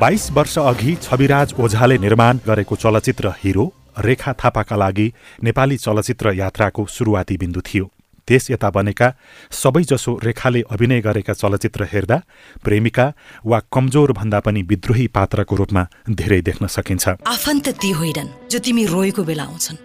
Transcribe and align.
बाइस 0.00 0.30
वर्ष 0.32 0.56
अघि 0.58 0.94
छविराज 1.02 1.52
ओझाले 1.60 1.96
निर्माण 1.98 2.38
गरेको 2.46 2.76
चलचित्र 2.76 3.32
हिरो 3.42 3.64
रेखा 3.98 4.32
थापाका 4.32 4.76
लागि 4.76 5.12
नेपाली 5.44 5.76
चलचित्र 5.76 6.32
यात्राको 6.32 6.84
सुरुवाती 6.86 7.36
बिन्दु 7.36 7.60
थियो। 7.60 7.90
त्यस 8.28 8.50
यता 8.50 8.70
बनेका 8.70 9.12
सबैजसो 9.52 10.18
रेखाले 10.24 10.62
अभिनय 10.70 11.00
गरेका 11.00 11.32
चलचित्र 11.32 11.88
हेर्दा 11.92 12.20
प्रेमिका 12.64 13.06
वा 13.44 13.60
कमजोर 13.72 14.12
भन्दा 14.12 14.40
पनि 14.40 14.62
विद्रोही 14.62 15.06
पात्रको 15.06 15.56
रूपमा 15.56 15.86
धेरै 16.10 16.40
देख्न 16.40 16.66
सकिन्छ। 16.66 17.08
आफन्त 17.28 17.68
ती 17.68 17.90
होइनन् 17.90 18.34
जो 18.50 18.58
तिमी 18.58 18.84
रोएको 18.86 19.22
बेला 19.22 19.44
आउँछन्। 19.44 19.76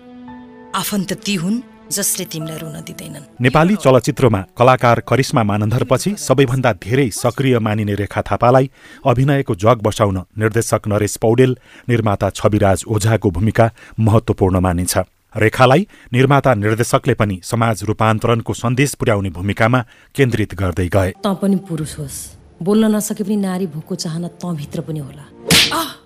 आफन्त 0.76 1.14
ती 1.26 1.36
हुन् 1.36 1.60
जसले 1.92 2.26
तिमीलाई 2.26 2.58
रुन 2.58 2.78
दिँदैनन्। 2.82 3.26
नेपाली 3.42 3.76
चलचित्रमा 3.76 4.42
कलाकार 4.58 5.00
करिश्मा 5.08 5.44
मानन्धरपछि 5.44 6.16
सबैभन्दा 6.18 6.72
धेरै 6.82 7.10
सक्रिय 7.14 7.60
मानिने 7.60 7.96
रेखा 7.96 8.22
थापालाई 8.22 8.70
अभिनयको 9.06 9.56
जग 9.56 9.82
बसाउन 9.82 10.18
निर्देशक 10.38 10.88
नरेश 10.88 11.16
पौडेल 11.18 11.58
निर्माता 11.90 12.30
छविराज 12.32 12.84
ओझाको 12.88 13.32
भूमिका 13.32 13.70
महत्वपूर्ण 14.00 14.60
मानिन्छ। 14.60 14.98
रेखालाई 15.36 15.88
निर्माता 16.14 16.54
निर्देशकले 16.56 17.14
पनि 17.14 17.40
समाज 17.44 17.84
रूपान्तरणको 17.84 18.54
सन्देश 18.56 18.94
पुर्याउने 18.96 19.30
भूमिकामा 19.30 19.80
केन्द्रित 20.16 20.56
गर्दै 20.56 20.88
गए। 20.88 21.12
त 21.20 21.28
पनि 21.36 21.56
पुरुष 21.68 22.00
होस्। 22.00 22.18
बोल्न 22.64 22.96
नसके 22.96 23.24
पनि 23.24 23.36
नारी 23.36 23.68
भोकको 23.68 23.96
चाहना 23.96 24.28
तँभित्र 24.40 24.82
पनि 24.88 25.00
होला। 25.00 25.26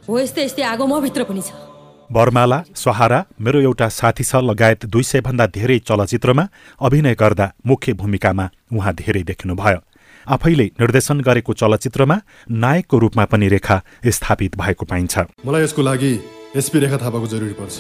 हो 0.10 0.20
यस्तै 0.20 0.44
यस्तै 0.46 0.64
आगो 0.66 0.86
म 0.88 1.00
भित्र 1.06 1.24
पनि 1.30 1.42
छ। 1.46 1.69
बर्माला 2.12 2.62
सहारा 2.76 3.20
मेरो 3.40 3.60
एउटा 3.62 3.88
साथी 3.90 4.24
छ 4.24 4.42
लगायत 4.44 4.86
दुई 4.86 5.04
सयभन्दा 5.04 5.46
धेरै 5.48 5.78
चलचित्रमा 5.80 6.44
अभिनय 6.82 7.16
गर्दा 7.16 7.52
मुख्य 7.68 7.94
भूमिकामा 7.94 8.46
उहाँ 8.74 8.94
धेरै 8.96 9.24
देखिनुभयो। 9.24 9.80
आफैले 10.28 10.66
निर्देशन 10.80 11.20
गरेको 11.22 11.54
चलचित्रमा 11.54 12.18
नायकको 12.64 12.98
रूपमा 13.00 13.26
पनि 13.26 13.48
रेखा 13.48 13.78
स्थापित 14.08 14.58
भएको 14.58 14.86
पाइन्छ। 14.86 15.18
मलाई 15.46 15.64
यसको 15.64 15.82
लागि 15.82 16.12
एसपी 16.56 16.80
रेखा 16.80 16.98
थापाको 16.98 17.28
जरुरी 17.28 17.56
पर्छ। 17.60 17.76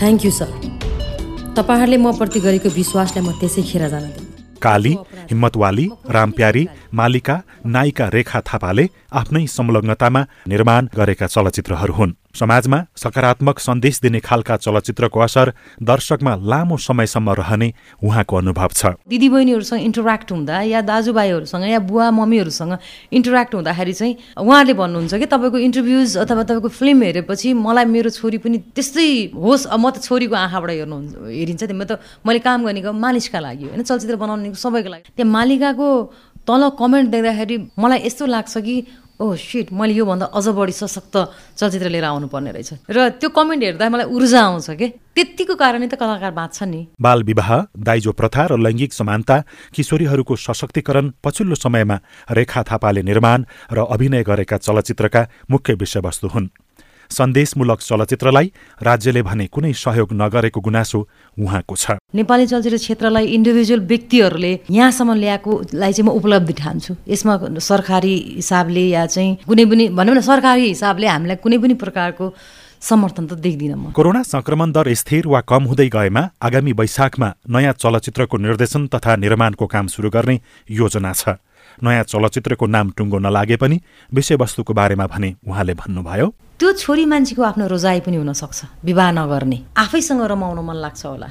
थ्याङ्क 0.00 0.24
यू 0.24 0.30
सर 0.30 0.50
तपाईँहरूले 1.54 1.96
म 1.96 2.12
प्रति 2.18 2.40
गरेको 2.40 2.68
विश्वासलाई 2.70 3.22
म 3.22 3.38
त्यसै 3.38 3.62
खेर 3.62 3.88
जान 3.94 4.10
काली 4.58 4.92
हिम्मतवाली 5.30 5.86
रामप्यारी 6.10 6.66
मालिका 6.94 7.36
नायिका 7.66 8.04
रेखा 8.08 8.40
थापाले 8.42 8.84
आफ्नै 9.12 9.46
संलग्नतामा 9.46 10.22
निर्माण 10.48 10.82
गरेका 10.96 11.26
चलचित्रहरू 11.26 11.94
हुन्। 11.94 12.12
समाजमा 12.34 12.78
सकारात्मक 12.96 13.58
सन्देश 13.58 14.00
दिने 14.02 14.20
खालका 14.20 14.56
चलचित्रको 14.56 15.20
असर 15.20 15.52
दर्शकमा 15.82 16.34
लामो 16.42 16.76
समयसम्म 16.76 17.30
रहने 17.30 17.68
उहाँको 18.02 18.36
अनुभव 18.36 18.70
छ। 18.74 18.86
दिदीबहिनीहरूसँग 19.08 19.80
इन्टरेक्ट 19.80 20.32
हुँदा 20.32 20.60
या 20.62 20.80
दाजुभाइहरूसँग 20.82 21.64
या 21.64 21.78
बुवा 21.80 22.10
मम्मीहरूसँग 22.10 22.72
इन्टरेक्ट 23.12 23.54
हुँदाखेरि 23.54 23.92
चाहिँ 23.92 24.16
उहाँहरूले 24.38 24.74
भन्नुहुन्छ 24.74 25.14
कि 25.14 25.26
तपाईँको 25.26 25.58
इन्टरभ्युज 25.58 26.16
अथवा 26.18 26.42
तपाईँको 26.42 26.68
फिल्म 26.68 27.02
हेरेपछि 27.02 27.52
मलाई 27.54 27.84
मेरो 27.86 28.10
छोरी 28.10 28.38
पनि 28.42 28.58
त्यस्तै 28.74 29.08
होस् 29.30 29.70
म 29.70 29.90
त 29.90 30.02
छोरीको 30.02 30.34
आँखाबाट 30.34 30.70
हेर्नुहुन्छ 30.70 31.12
हेरिन्छ। 31.38 31.62
म 31.70 31.82
त 31.86 32.02
मैले 32.26 32.38
काम 32.42 32.66
गरेको 32.66 32.92
मालिसका 32.92 33.38
लागि 33.40 33.64
होइन? 33.70 33.82
चलचित्र 33.82 34.16
बनाउने 34.16 34.54
सबैको 34.54 34.90
लागि। 34.90 35.04
त्यहाँ 35.14 35.30
मालिकाको 35.30 35.88
तल 36.44 36.62
कमेन्ट 36.76 37.08
देख्दाखेरि 37.10 37.56
मलाई 37.78 37.98
यस्तो 38.04 38.26
लाग्छ 38.26 38.54
कि 38.58 38.74
ओ 39.20 39.34
सिट 39.38 39.70
मैले 39.72 39.94
योभन्दा 39.94 40.26
अझ 40.26 40.46
बढी 40.48 40.72
सशक्त 40.72 41.14
चलचित्र 41.54 41.88
लिएर 41.88 42.04
आउनुपर्ने 42.04 42.50
रहेछ। 42.50 42.70
र 42.90 43.08
त्यो 43.22 43.28
कमेन्ट 43.30 43.62
हेर्दा 43.62 43.88
मलाई 43.88 44.06
ऊर्जा 44.10 44.40
आउँछ 44.42 44.70
कि? 44.74 44.88
त्यत्तिको 45.14 45.54
कारणले 45.54 45.86
त 45.86 45.94
कलाकार 45.94 46.32
बाँच्छ 46.34 46.62
नि। 46.66 46.80
बाल 46.98 47.22
विवाह 47.22 47.50
दाइजो 47.78 48.12
प्रथा 48.12 48.42
र 48.50 48.58
लैङ्गिक 48.58 48.92
समानता 48.92 49.36
किशोरीहरूको 49.70 50.34
सशक्तिकरण 50.36 51.12
पछिल्लो 51.22 51.54
समयमा 51.54 51.96
रेखा 52.34 52.62
थापाले 52.66 53.02
निर्माण 53.06 53.44
र 53.70 53.78
अभिनय 53.86 54.22
गरेका 54.26 54.56
चलचित्रका 54.58 55.22
मुख्य 55.50 55.74
विषयवस्तु 55.74 56.28
हुन्। 56.34 56.50
सन्देशमूलक 57.10 57.80
चलचित्रलाई 57.80 58.46
राज्यले 58.82 59.22
भने 59.22 59.46
कुनै 59.46 59.72
सहयोग 59.72 60.12
नगरेको 60.12 60.60
गुनासो 60.60 61.00
उहाँको 61.36 61.74
छ। 61.76 61.98
नेपाली 62.14 62.46
चलचित्र 62.46 62.76
क्षेत्रलाई 62.76 63.26
इन्डिभिजुअल 63.36 63.80
व्यक्तिहरूले 63.86 64.52
यहाँसम्म 64.70 65.14
ल्याएकोलाई 65.14 65.92
चाहिँ 65.92 66.06
म 66.06 66.12
उपलब्धि 66.14 66.52
ठान्छु। 66.52 66.92
यसमा 67.08 67.34
सरकारी 67.60 68.14
हिसाबले 68.36 68.84
या 68.88 69.06
चाहिँ 69.06 69.46
कुनै 69.48 69.64
पनि 69.64 69.84
भनौँ 69.94 70.14
न 70.14 70.20
सरकारी 70.20 70.68
हिसाबले 70.68 71.06
हामीलाई 71.06 71.36
कुनै 71.42 71.58
पनि 71.58 71.74
प्रकारको 71.74 72.24
समर्थन 72.84 73.26
त 73.26 73.32
देख्दिनँ 73.40 73.76
म। 73.76 73.96
कोरोना 73.96 74.22
संक्रमण 74.22 74.72
दर 74.72 74.92
स्थिर 74.92 75.26
वा 75.26 75.40
कम 75.48 75.64
हुँदै 75.72 75.88
गएमा 75.88 76.22
आगामी 76.36 76.72
वैशाखमा 76.72 77.28
नयाँ 77.48 77.72
चलचित्रको 77.80 78.36
निर्देशन 78.36 78.86
तथा 78.92 79.16
निर्माणको 79.16 79.66
काम 79.66 79.86
सुरु 79.88 80.10
गर्ने 80.10 80.40
योजना 80.68 81.12
छ। 81.12 81.40
नयाँ 81.80 82.04
चलचित्रको 82.04 82.66
नाम 82.66 82.90
टुङ्गो 82.92 83.18
नलागे 83.18 83.56
पनि 83.56 83.80
विषयवस्तुको 84.12 84.72
बारेमा 84.74 85.06
भने 85.06 85.34
उहाँले 85.48 85.74
भन्नुभयो। 85.74 86.26
त्यो 86.54 86.72
छोरी 86.72 87.04
मान्छेको 87.10 87.42
आफ्नो 87.42 87.66
रोजाइ 87.66 88.00
पनि 88.06 88.16
हुनसक्छ 88.16 88.86
विवाह 88.86 89.10
नगर्ने। 89.10 89.58
आफैसँग 89.74 90.22
रमाउन 90.22 90.58
मन 90.62 90.76
लाग्छ 90.84 91.02
होला। 91.06 91.28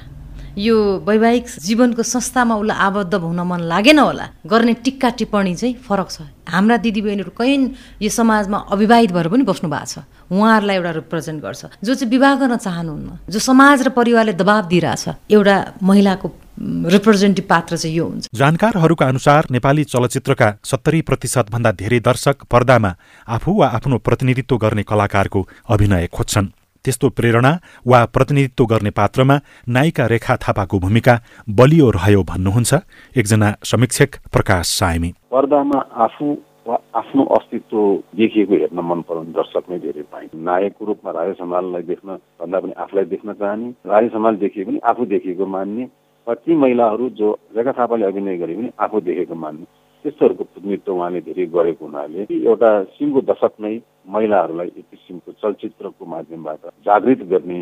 यो 0.58 0.76
वैवाहिक 1.08 1.46
जीवनको 1.66 2.04
संस्थामा 2.04 2.56
उसलाई 2.60 2.78
आबद्ध 2.78 3.14
हुन 3.16 3.40
मन 3.42 3.62
लागेन 3.72 4.00
होला। 4.00 4.26
गर्ने 4.46 4.74
टिक्का 4.84 5.10
टिप्पणी 5.18 5.56
चाहिँ 5.56 5.76
फरक 5.80 6.10
छ। 6.12 6.22
हाम्रा 6.44 6.78
दिदीबहिनीहरू 6.84 7.32
कहीँ 7.40 7.58
यो 8.04 8.10
समाजमा 8.12 8.58
अविवाहित 8.76 9.12
भएर 9.16 9.28
पनि 9.32 9.44
बस्नु 9.48 9.70
भएको 9.72 9.86
छ। 9.88 10.04
उहाँहरूलाई 10.28 10.76
एउटा 10.76 10.92
रिप्रेजेन्ट 10.92 11.40
गर्छ। 11.42 11.62
जो 11.82 11.94
चाहिँ 11.96 12.12
विवाह 12.12 12.34
गर्न 12.44 12.58
चाहनुहुन्न 12.60 13.10
जो 13.32 13.40
समाज 13.40 13.88
र 13.88 13.90
परिवारले 13.96 14.34
दबाब 14.36 14.64
दिइरहेछ 14.68 15.32
एउटा 15.32 15.56
महिलाको 15.82 16.28
रिप्रेजेन्टेटिभ 16.58 17.50
पात्र 17.50 17.78
चाहिँ 17.78 17.96
यो 17.98 18.06
हुन्छ 18.06 18.28
जानकारहरूका 18.36 19.06
अनुसार 19.06 19.48
नेपाली 19.52 19.84
चलचित्रका 19.84 20.50
सत्तरी 20.64 21.02
प्रतिशत 21.02 21.52
भन्दा 21.52 21.72
धेरै 21.74 22.00
दर्शक 22.00 22.44
पर्दामा 22.52 22.92
आफू 23.28 23.54
वा 23.60 23.68
आफ्नो 23.76 23.98
प्रतिनिधित्व 24.00 24.58
गर्ने 24.58 24.84
कलाकारको 24.84 25.42
अभिनय 25.70 26.08
खोज्छन्। 26.14 26.48
त्यस्तो 26.86 27.10
प्रेरणा 27.10 27.52
वा 27.88 28.04
प्रतिनिधित्व 28.06 28.66
गर्ने 28.66 28.90
पात्रमा 28.92 29.40
नायिका 29.70 30.06
रेखा 30.06 30.36
थापाको 30.38 30.80
भूमिका 30.80 31.20
बलियो 31.50 31.90
रह्यो 31.90 32.24
भन्नुहुन्छ 32.24 32.74
एकजना 33.18 33.54
समीक्षक 33.64 34.20
प्रकाश 34.34 34.68
सायमी। 34.80 35.14
पर्दामा 35.32 35.80
आफू 36.06 36.32
वा 36.68 36.78
आफ्नो 36.96 37.24
अस्तित्व 37.38 37.78
देखिएको 38.16 38.54
हेर्न 38.54 38.80
मन 38.90 39.02
पराउने 39.10 39.32
दर्शक 39.32 39.64
नै 39.70 39.80
धेरै 39.80 40.06
पाइन्छ 40.12 40.32
नायकको 40.36 40.86
रूपमा 40.86 41.12
राजा 41.12 41.34
समाललाई 41.42 41.84
देख्न 41.90 42.10
भन्दा 42.40 42.60
पनि 42.60 42.74
आफूलाई 42.84 43.06
देख्न 43.16 43.34
चाहने 43.42 43.70
राजा 43.90 44.08
समाल 44.16 44.36
देखिए 44.46 44.64
पनि 44.66 44.80
आफू 44.92 45.06
देखिएको 45.16 45.46
मान्ने 45.58 45.90
ती 46.28 46.56
महिलाहरू 46.56 47.10
जो 47.20 47.32
रेखा 47.56 47.72
थापाले 47.72 48.06
अभिनय 48.06 48.38
गरे 48.38 48.54
पनि 48.56 48.70
आफू 48.80 49.00
देखेको 49.02 49.36
मान्ने। 49.36 49.66
त्यस्तोहरूको 50.06 50.44
प्रतिनिधित्व 50.44 50.94
उहाँले 50.94 51.20
धेरै 51.22 51.46
गरेको 51.56 51.86
हुनाले 51.86 52.22
एउटा 52.32 52.70
सिङ्गो 52.96 53.22
दशक 53.30 53.54
नै 53.60 53.74
महिलाहरूलाई 54.10 54.68
एक 54.68 54.86
किसिमको 54.92 55.32
चलचित्रको 55.32 56.06
माध्यमबाट 56.06 56.62
जागृत 56.88 57.22
गर्ने 57.32 57.60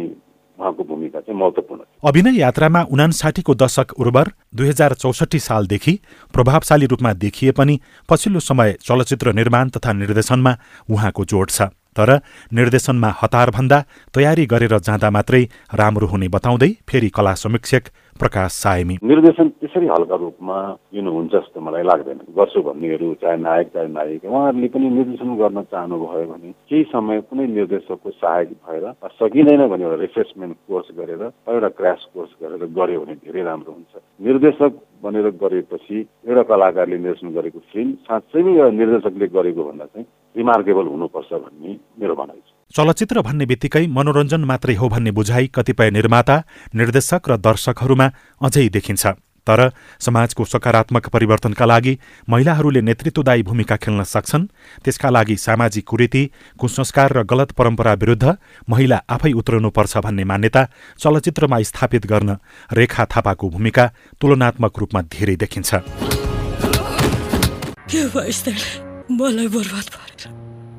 उहाँको 0.60 0.84
भूमिका 0.84 1.20
चाहिँ 1.20 1.40
महत्त्वपूर्ण 1.40 1.82
अभिनय 2.10 2.40
यात्रामा 2.40 2.82
उनासाठीको 2.92 3.54
दशक 3.56 3.94
उर्वर 4.00 4.32
दुई 4.56 4.68
हजार 4.68 4.94
चौसठी 4.94 5.40
सालदेखि 5.40 5.94
प्रभावशाली 6.34 6.86
रूपमा 6.86 7.14
देखिए 7.26 7.52
पनि 7.52 7.80
पछिल्लो 8.10 8.40
समय 8.40 8.74
चलचित्र 8.82 9.34
निर्माण 9.34 9.70
तथा 9.70 9.94
निर्देशनमा 9.94 10.56
उहाँको 10.90 11.26
जोड 11.26 11.50
छ। 11.50 11.70
तर 11.96 12.10
निर्देशनमा 12.54 13.10
हतारभन्दा 13.22 13.80
तयारी 14.16 14.46
गरेर 14.46 14.78
जाँदा 14.80 15.10
मात्रै 15.10 15.44
राम्रो 15.74 16.08
हुने 16.08 16.28
बताउँदै 16.36 16.72
फेरि 16.90 17.10
कला 17.10 17.34
समीक्षक 17.36 17.84
प्रकाश 18.20 18.52
सायमी। 18.54 18.96
निर्देशन 19.04 19.48
त्यसरी 19.60 19.88
हल्का 19.88 20.16
रूपमा 20.16 20.58
लिनुहुन्छ 20.94 21.32
जस्तो 21.32 21.60
मलाई 21.62 21.84
लाग्दैन। 21.84 22.20
गर्छु 22.38 22.62
भन्नेहरू 22.62 23.08
चाहे 23.22 23.38
नायक 23.38 23.68
चाहे 23.74 23.88
नायिका 23.88 24.30
उहाँहरूले 24.30 24.68
पनि 24.68 24.90
निर्देशन 24.90 25.30
गर्न 25.42 25.62
चाहनुभयो 25.72 26.26
भने 26.32 26.52
केही 26.70 26.84
समय 26.94 27.22
कुनै 27.30 27.48
निर्देशकको 27.58 28.10
सहायक 28.12 28.50
भएर 28.62 28.86
सकिँदैन 29.18 29.68
भने 29.68 29.84
एउटा 29.84 30.02
रिफ्रेसमेन्ट 30.06 30.56
कोर्स 30.68 30.88
गरेर 31.00 31.24
एउटा 31.50 31.70
क्रास 31.80 32.02
कोर्स 32.14 32.32
गरेर 32.44 32.64
गऱ्यो 32.78 33.00
भने 33.02 33.16
धेरै 33.26 33.42
राम्रो 33.42 33.72
हुन्छ। 33.72 33.94
निर्देशक 34.22 34.72
बनेर 35.04 35.28
गरेपछि 35.42 35.98
एउटा 36.30 36.44
कलाकारले 36.52 36.98
निर्देशन 36.98 37.30
गरेको 37.38 37.60
फिल्म 37.72 37.92
साँच्चै 38.08 38.42
नै 38.42 38.54
निर्देशकले 38.72 39.28
गरेको 39.38 39.62
भन्दा 39.64 39.86
चाहिँ 39.86 40.06
रिमार्केबल 40.36 40.86
हुनुपर्छ 40.94 41.32
भन्ने 41.34 41.72
मेरो 42.00 42.16
भनाइ 42.16 42.40
छ। 42.40 42.50
चलचित्र 42.74 43.22
भन्ने 43.28 43.46
बित्तिकै 43.46 43.86
मनोरञ्जन 43.98 44.42
मात्रै 44.52 44.76
हो 44.76 44.88
भन्ने 44.94 45.12
बुझाइ 45.12 45.48
कतिपय 45.56 45.90
निर्माता 45.92 46.36
निर्देशक 46.76 47.22
र 47.30 47.34
दर्शकहरूमा 47.48 48.08
अझै 48.42 48.68
देखिन्छ। 48.70 49.04
तर 49.48 49.72
समाजको 50.00 50.46
सकारात्मक 50.46 51.10
परिवर्तनका 51.10 51.66
लागि 51.66 51.98
महिलाहरूले 52.30 52.82
नेतृत्वदायी 52.82 53.44
भूमिका 53.44 53.76
खेल्न 53.78 54.04
सक्छन्। 54.04 54.46
त्यसका 54.84 55.10
लागि 55.10 55.36
सामाजिक 55.38 55.86
कुरीति 55.88 56.24
कुसंस्कार 56.60 57.10
र 57.14 57.24
गलत 57.24 57.52
परम्परा 57.52 57.94
विरुद्ध 57.94 58.26
महिला 58.70 58.98
आफै 59.10 59.32
उत्रनुपर्छ 59.32 59.98
भन्ने 59.98 60.24
मान्यता 60.24 60.62
चलचित्रमा 61.00 61.62
स्थापित 61.62 62.06
गर्न 62.06 62.38
रेखा 62.74 63.06
थापाको 63.06 63.50
भूमिका 63.50 63.86
तुलनात्मक 64.22 64.74
रूपमा 64.80 65.02
धेरै 65.10 65.36
देखिन्छ। 65.36 65.70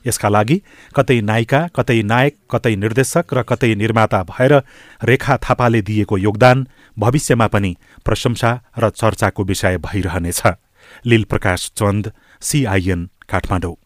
यसका 0.07 0.29
लागि 0.29 0.57
कतै 0.95 1.21
नायिका 1.21 1.61
कतै 1.77 2.03
नायक 2.03 2.35
कतै 2.51 2.75
निर्देशक 2.77 3.35
र 3.35 3.43
कतै 3.43 3.75
निर्माता 3.75 4.23
भएर 4.23 4.53
रेखा 5.05 5.37
थापाले 5.37 5.83
दिएको 5.83 6.19
योगदान 6.19 6.67
भविष्यमा 6.97 7.47
पनि 7.47 7.73
प्रशंसा 8.05 8.51
र 8.79 8.91
चर्चाको 8.91 9.45
विषय 9.45 9.79
भइरहनेछ। 9.79 10.43
लील 11.07 11.25
प्रकाश 11.25 11.71
चन्द 11.77 12.13
सिआइएन 12.43 13.09
काठमाडौँ। 13.31 13.77